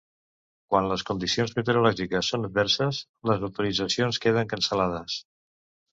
[0.73, 3.03] Quan les condicions meteorològiques són adverses,
[3.33, 5.19] les autoritzacions queden cancel·lades.